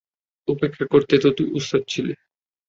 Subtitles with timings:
[0.47, 2.13] উপেক্ষা করতে তো তুই ওস্তাদ ছিলি।